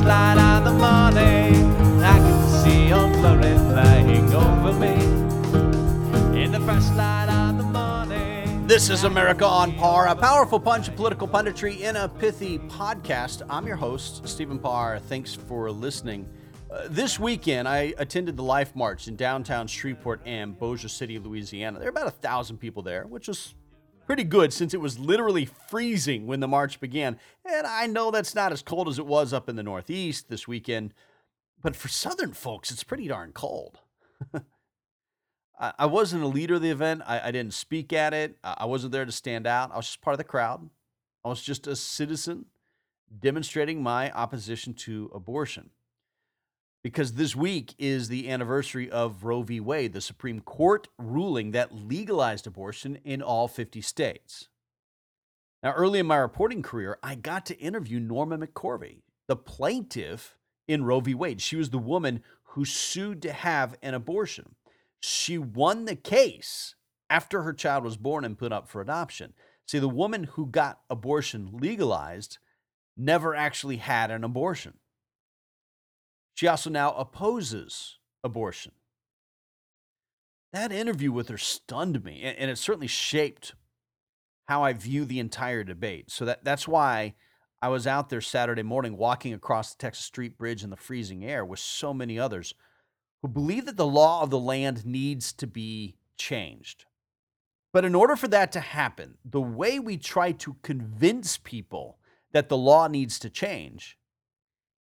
[0.00, 4.94] of the morning, I can see your glory flying over me.
[6.42, 8.66] In the first light of the morning.
[8.66, 13.42] This is America on Par, a powerful punch of political punditry in a pithy podcast.
[13.50, 14.98] I'm your host, Stephen Parr.
[14.98, 16.26] Thanks for listening.
[16.70, 21.78] Uh, this weekend, I attended the Life March in downtown Shreveport and Bossier City, Louisiana.
[21.78, 23.54] There were about a thousand people there, which was
[24.06, 27.18] pretty good since it was literally freezing when the march began.
[27.44, 30.48] And I know that's not as cold as it was up in the Northeast this
[30.48, 30.94] weekend,
[31.62, 33.78] but for Southern folks, it's pretty darn cold.
[35.58, 37.02] I, I wasn't a leader of the event.
[37.06, 38.38] I, I didn't speak at it.
[38.42, 39.72] I, I wasn't there to stand out.
[39.72, 40.68] I was just part of the crowd.
[41.24, 42.46] I was just a citizen
[43.20, 45.70] demonstrating my opposition to abortion
[46.82, 49.60] because this week is the anniversary of Roe v.
[49.60, 54.48] Wade, the Supreme Court ruling that legalized abortion in all 50 states.
[55.62, 60.84] Now, early in my reporting career, I got to interview Norma McCorvey, the plaintiff in
[60.84, 61.14] Roe v.
[61.14, 61.40] Wade.
[61.40, 64.56] She was the woman who sued to have an abortion.
[64.98, 66.74] She won the case
[67.08, 69.34] after her child was born and put up for adoption.
[69.66, 72.38] See, the woman who got abortion legalized
[72.96, 74.74] never actually had an abortion.
[76.34, 78.72] She also now opposes abortion.
[80.52, 83.54] That interview with her stunned me, and it certainly shaped
[84.46, 86.10] how I view the entire debate.
[86.10, 87.14] So that, that's why
[87.62, 91.24] I was out there Saturday morning walking across the Texas Street Bridge in the freezing
[91.24, 92.54] air with so many others
[93.22, 96.84] who believe that the law of the land needs to be changed.
[97.72, 101.98] But in order for that to happen, the way we try to convince people
[102.32, 103.96] that the law needs to change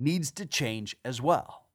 [0.00, 1.66] needs to change as well.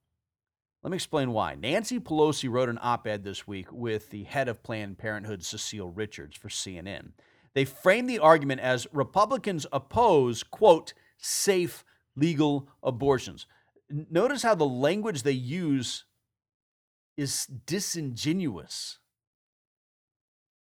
[0.83, 1.55] Let me explain why.
[1.55, 5.89] Nancy Pelosi wrote an op ed this week with the head of Planned Parenthood, Cecile
[5.89, 7.13] Richards, for CNN.
[7.55, 11.83] They framed the argument as Republicans oppose, quote, safe
[12.15, 13.47] legal abortions.
[13.89, 16.05] Notice how the language they use
[17.17, 18.99] is disingenuous.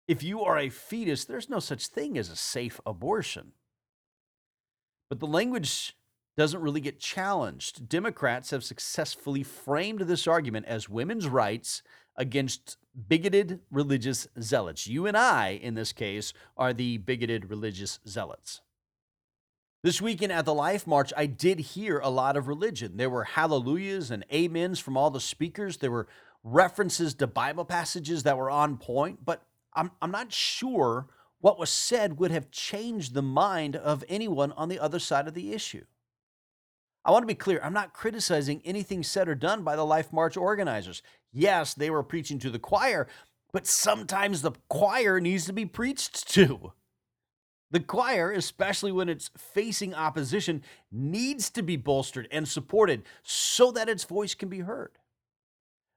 [0.07, 3.53] If you are a fetus, there's no such thing as a safe abortion.
[5.09, 5.95] But the language
[6.38, 7.90] doesn't really get challenged.
[7.90, 11.84] Democrats have successfully framed this argument as women's rights
[12.16, 12.78] against
[13.08, 14.88] bigoted religious zealots.
[14.88, 18.62] You and I, in this case, are the bigoted religious zealots.
[19.84, 22.98] This weekend at the Life March, I did hear a lot of religion.
[22.98, 25.78] There were hallelujahs and amens from all the speakers.
[25.78, 26.08] There were
[26.44, 29.44] references to Bible passages that were on point, but
[29.74, 31.08] I'm, I'm not sure
[31.40, 35.34] what was said would have changed the mind of anyone on the other side of
[35.34, 35.86] the issue.
[37.03, 37.59] I want to be clear.
[37.63, 41.01] I'm not criticizing anything said or done by the Life March organizers.
[41.31, 43.07] Yes, they were preaching to the choir,
[43.51, 46.73] but sometimes the choir needs to be preached to.
[47.72, 53.89] The choir, especially when it's facing opposition, needs to be bolstered and supported so that
[53.89, 54.91] its voice can be heard.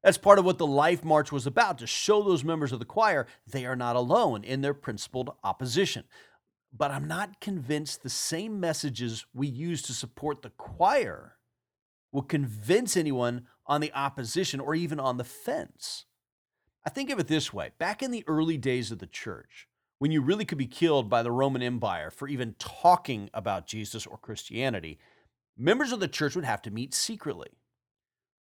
[0.03, 2.85] That's part of what the Life March was about to show those members of the
[2.85, 6.05] choir they are not alone in their principled opposition
[6.77, 11.37] but I'm not convinced the same messages we use to support the choir
[12.11, 16.07] will convince anyone on the opposition or even on the fence.
[16.85, 19.69] I think of it this way back in the early days of the church,
[19.99, 24.05] when you really could be killed by the Roman Empire for even talking about Jesus
[24.07, 24.99] or Christianity,
[25.57, 27.51] members of the church would have to meet secretly.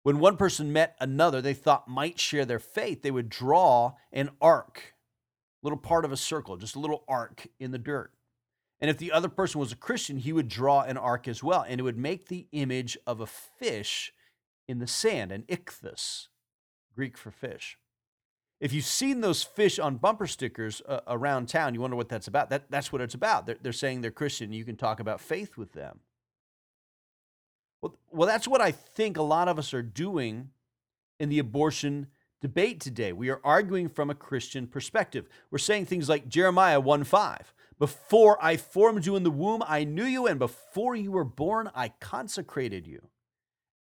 [0.03, 4.31] When one person met another they thought might share their faith, they would draw an
[4.41, 4.95] arc,
[5.61, 8.11] a little part of a circle, just a little arc in the dirt.
[8.81, 11.63] And if the other person was a Christian, he would draw an arc as well,
[11.67, 14.11] and it would make the image of a fish
[14.67, 16.27] in the sand, an ichthus,
[16.95, 17.77] Greek for fish.
[18.59, 22.27] If you've seen those fish on bumper stickers uh, around town, you wonder what that's
[22.27, 22.49] about.
[22.49, 23.45] That, that's what it's about.
[23.45, 24.51] They're, they're saying they're Christian.
[24.51, 25.99] You can talk about faith with them.
[27.81, 30.49] Well, well, that's what I think a lot of us are doing
[31.19, 32.07] in the abortion
[32.41, 33.13] debate today.
[33.13, 35.29] We are arguing from a Christian perspective.
[35.49, 37.53] We're saying things like Jeremiah 1 5.
[37.79, 41.71] Before I formed you in the womb, I knew you, and before you were born,
[41.73, 43.07] I consecrated you.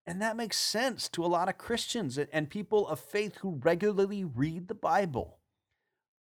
[0.06, 4.24] And that makes sense to a lot of Christians and people of faith who regularly
[4.24, 5.38] read the Bible.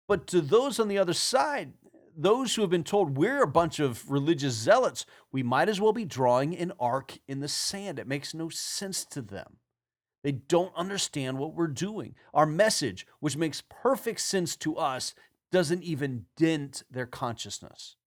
[0.08, 1.74] But to those on the other side,
[2.16, 5.94] those who have been told we're a bunch of religious zealots, we might as well
[5.94, 7.98] be drawing an arc in the sand.
[7.98, 9.58] It makes no sense to them.
[10.24, 12.16] They don't understand what we're doing.
[12.34, 15.14] Our message, which makes perfect sense to us,
[15.52, 17.98] doesn't even dent their consciousness.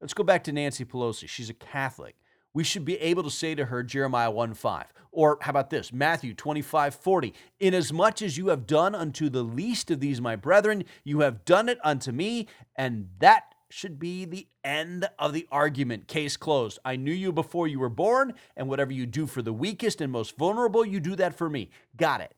[0.00, 1.28] Let's go back to Nancy Pelosi.
[1.28, 2.14] She's a Catholic.
[2.54, 4.92] We should be able to say to her Jeremiah 1 5.
[5.10, 5.92] Or how about this?
[5.92, 7.34] Matthew 25 40.
[7.60, 11.68] Inasmuch as you have done unto the least of these my brethren, you have done
[11.68, 12.46] it unto me,
[12.76, 16.08] and that should be the end of the argument.
[16.08, 16.78] Case closed.
[16.84, 20.10] I knew you before you were born, and whatever you do for the weakest and
[20.10, 21.70] most vulnerable, you do that for me.
[21.96, 22.34] Got it.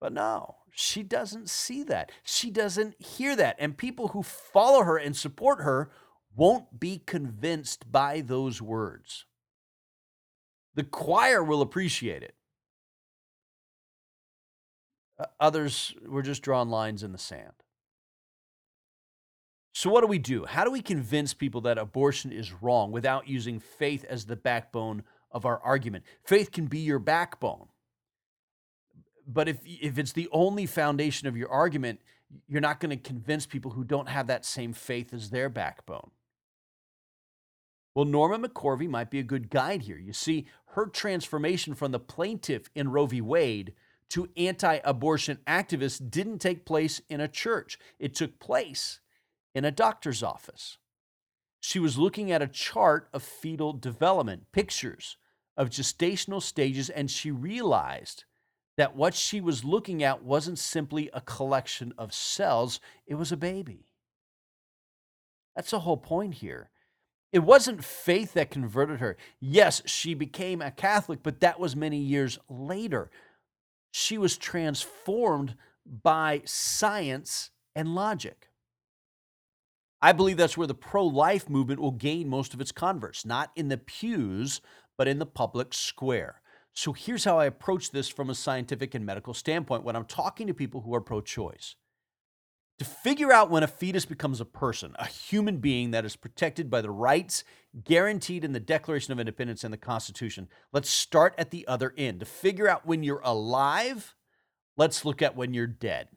[0.00, 2.12] But no, she doesn't see that.
[2.22, 3.56] She doesn't hear that.
[3.58, 5.90] And people who follow her and support her
[6.36, 9.24] won't be convinced by those words.
[10.74, 12.34] The choir will appreciate it.
[15.38, 17.52] Others, we're just drawing lines in the sand.
[19.76, 20.44] So, what do we do?
[20.44, 25.02] How do we convince people that abortion is wrong without using faith as the backbone
[25.32, 26.04] of our argument?
[26.22, 27.66] Faith can be your backbone.
[29.26, 32.00] But if, if it's the only foundation of your argument,
[32.46, 36.12] you're not going to convince people who don't have that same faith as their backbone.
[37.96, 39.98] Well, Norma McCorvey might be a good guide here.
[39.98, 43.20] You see, her transformation from the plaintiff in Roe v.
[43.20, 43.74] Wade
[44.10, 49.00] to anti abortion activist didn't take place in a church, it took place
[49.54, 50.78] in a doctor's office.
[51.60, 55.16] She was looking at a chart of fetal development, pictures
[55.56, 58.24] of gestational stages, and she realized
[58.76, 63.36] that what she was looking at wasn't simply a collection of cells, it was a
[63.36, 63.86] baby.
[65.54, 66.70] That's the whole point here.
[67.32, 69.16] It wasn't faith that converted her.
[69.40, 73.10] Yes, she became a Catholic, but that was many years later.
[73.92, 78.50] She was transformed by science and logic.
[80.04, 83.50] I believe that's where the pro life movement will gain most of its converts, not
[83.56, 84.60] in the pews,
[84.98, 86.42] but in the public square.
[86.74, 90.46] So here's how I approach this from a scientific and medical standpoint when I'm talking
[90.46, 91.76] to people who are pro choice.
[92.80, 96.68] To figure out when a fetus becomes a person, a human being that is protected
[96.68, 97.42] by the rights
[97.82, 102.20] guaranteed in the Declaration of Independence and the Constitution, let's start at the other end.
[102.20, 104.14] To figure out when you're alive,
[104.76, 106.08] let's look at when you're dead.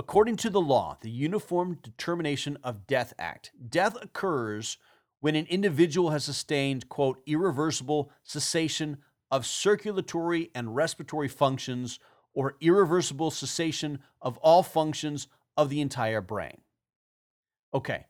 [0.00, 4.78] According to the law, the Uniform Determination of Death Act, death occurs
[5.20, 8.96] when an individual has sustained, quote, irreversible cessation
[9.30, 12.00] of circulatory and respiratory functions
[12.32, 16.62] or irreversible cessation of all functions of the entire brain.
[17.74, 18.06] Okay,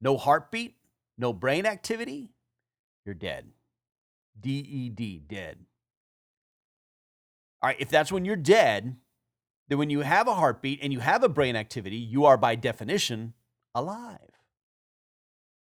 [0.00, 0.76] no heartbeat,
[1.18, 2.30] no brain activity,
[3.04, 3.48] you're dead.
[4.38, 5.58] DED, dead.
[7.60, 8.94] All right, if that's when you're dead,
[9.68, 12.54] then when you have a heartbeat and you have a brain activity, you are by
[12.54, 13.34] definition
[13.74, 14.18] alive.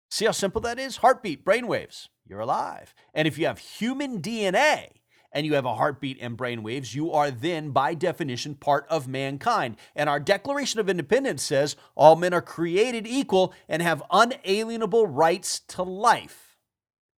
[0.10, 0.98] See how simple that is?
[0.98, 2.96] Heartbeat, brain waves, you're alive.
[3.14, 4.90] And if you have human DNA,
[5.32, 9.08] and you have a heartbeat and brain waves, you are then, by definition, part of
[9.08, 9.78] mankind.
[9.96, 15.60] And our Declaration of Independence says all men are created equal and have unalienable rights
[15.60, 16.58] to life.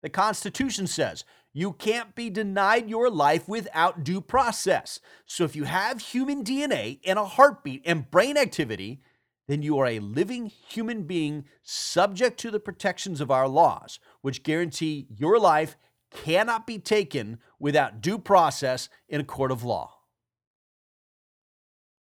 [0.04, 5.00] The Constitution says you can't be denied your life without due process.
[5.26, 9.02] So if you have human DNA and a heartbeat and brain activity,
[9.48, 14.44] then you are a living human being subject to the protections of our laws, which
[14.44, 15.76] guarantee your life
[16.10, 19.98] cannot be taken without due process in a court of law.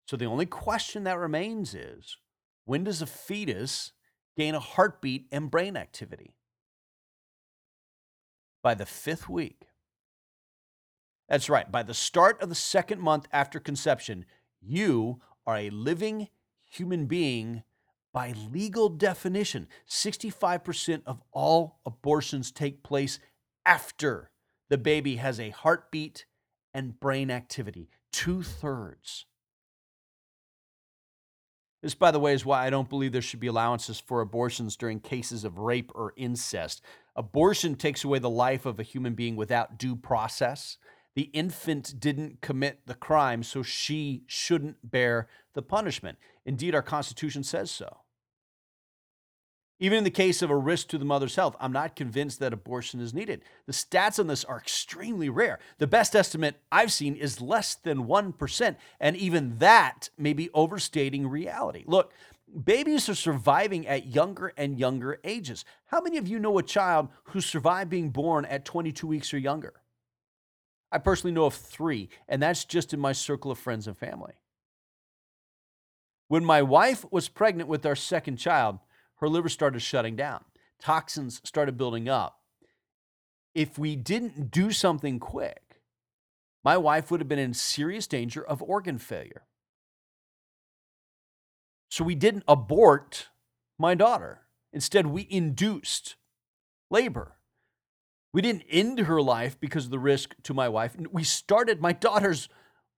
[0.06, 2.18] So the only question that remains is
[2.66, 3.94] when does a fetus
[4.38, 6.36] gain a heartbeat and brain activity?
[8.64, 9.68] By the fifth week.
[11.30, 14.26] That's right, by the start of the second month after conception,
[14.62, 16.30] you are a living
[16.64, 17.64] human being
[18.14, 19.68] by legal definition.
[19.90, 23.20] 65% of all abortions take place
[23.66, 24.32] after
[24.70, 26.26] the baby has a heartbeat
[26.74, 27.90] and brain activity.
[28.12, 29.26] Two thirds.
[31.82, 34.78] This, by the way, is why I don't believe there should be allowances for abortions
[34.78, 36.82] during cases of rape or incest.
[37.16, 40.78] Abortion takes away the life of a human being without due process.
[41.16, 46.18] The infant didn't commit the crime, so she shouldn't bear the punishment.
[46.46, 47.98] Indeed, our Constitution says so.
[49.80, 52.54] Even in the case of a risk to the mother's health, I'm not convinced that
[52.54, 53.44] abortion is needed.
[53.66, 55.60] The stats on this are extremely rare.
[55.78, 61.28] The best estimate I've seen is less than 1%, and even that may be overstating
[61.28, 61.84] reality.
[61.86, 62.14] Look,
[62.54, 65.66] babies are surviving at younger and younger ages.
[65.86, 69.38] How many of you know a child who survived being born at 22 weeks or
[69.38, 69.74] younger?
[70.92, 74.34] I personally know of three, and that's just in my circle of friends and family.
[76.28, 78.80] When my wife was pregnant with our second child,
[79.16, 80.44] her liver started shutting down.
[80.80, 82.40] Toxins started building up.
[83.56, 85.62] If we didn't do something quick,
[86.64, 89.44] my wife would have been in serious danger of organ failure.
[91.94, 93.28] So we didn't abort
[93.78, 94.48] my daughter.
[94.72, 96.16] Instead, we induced
[96.90, 97.34] labor.
[98.34, 100.96] We didn't end her life because of the risk to my wife.
[101.12, 102.50] We started my daughter's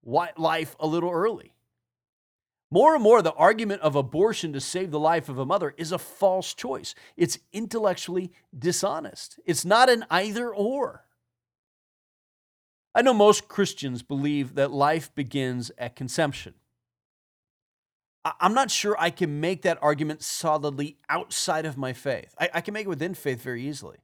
[0.02, 1.56] life a little early.
[2.72, 5.92] More and more, the argument of abortion to save the life of a mother is
[5.92, 6.96] a false choice.
[7.18, 9.42] It's intellectually dishonest.
[9.46, 11.04] It's not an either or.
[12.96, 16.54] I know most Christians believe that life begins at conception.
[18.40, 22.34] I'm not sure I can make that argument solidly outside of my faith.
[22.40, 23.98] I, I, can make it within faith very easily.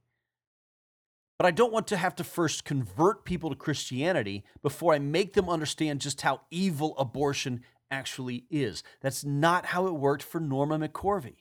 [1.38, 5.32] But I don't want to have to first convert people to Christianity before I make
[5.32, 8.84] them understand just how evil abortion actually is.
[9.00, 11.34] That's not how it worked for Norma McCorvey.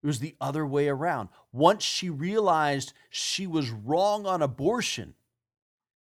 [0.00, 1.30] It was the other way around.
[1.52, 5.14] Once she realized she was wrong on abortion,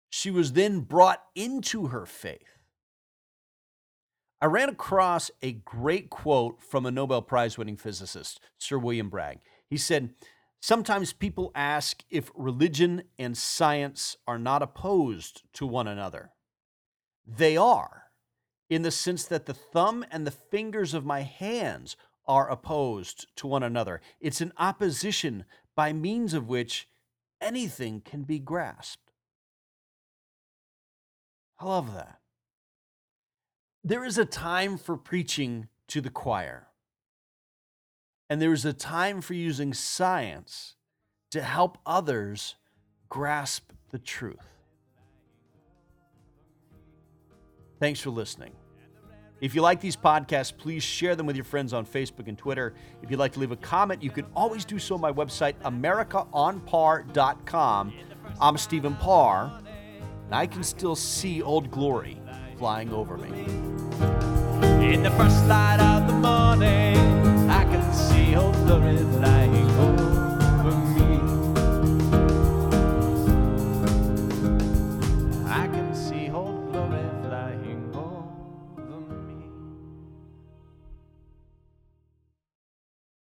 [0.09, 2.56] she was then brought into her faith.
[4.39, 9.39] I ran across a great quote from a Nobel Prize winning physicist, Sir William Bragg.
[9.67, 10.13] He said,
[10.59, 16.31] Sometimes people ask if religion and science are not opposed to one another.
[17.25, 18.03] They are,
[18.69, 21.95] in the sense that the thumb and the fingers of my hands
[22.27, 24.01] are opposed to one another.
[24.19, 26.87] It's an opposition by means of which
[27.41, 29.11] anything can be grasped.
[31.59, 32.16] I love that.
[33.83, 36.67] There is a time for preaching to the choir,
[38.29, 40.75] and there is a time for using science
[41.31, 42.55] to help others
[43.09, 44.35] grasp the truth.
[47.79, 48.51] Thanks for listening.
[49.39, 52.73] If you like these podcasts, please share them with your friends on Facebook and Twitter.
[53.03, 55.53] If you'd like to leave a comment, you can always do so on my website,
[55.61, 57.93] AmericaOnPar.com.
[58.41, 59.61] I'm Stephen Parr,
[60.25, 62.19] and I can still see Old Glory
[62.57, 63.29] flying over me.
[64.83, 66.97] In the first light of the morning,
[67.49, 68.17] I can see.